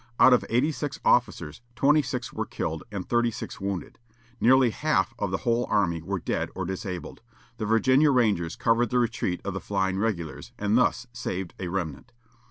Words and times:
Out 0.19 0.33
of 0.33 0.43
eighty 0.49 0.71
six 0.71 0.99
officers, 1.05 1.61
twenty 1.75 2.01
six 2.01 2.33
were 2.33 2.47
killed 2.47 2.81
and 2.91 3.07
thirty 3.07 3.29
six 3.29 3.61
wounded. 3.61 3.99
Nearly 4.39 4.71
half 4.71 5.13
of 5.19 5.29
the 5.29 5.37
whole 5.45 5.67
army 5.69 6.01
were 6.01 6.17
dead 6.17 6.49
or 6.55 6.65
disabled. 6.65 7.21
The 7.57 7.67
Virginia 7.67 8.09
Rangers 8.09 8.55
covered 8.55 8.89
the 8.89 8.97
retreat 8.97 9.41
of 9.45 9.53
the 9.53 9.61
flying 9.61 9.99
regulars, 9.99 10.53
and 10.57 10.75
thus 10.75 11.05
saved 11.13 11.53
a 11.59 11.67
remnant. 11.67 12.13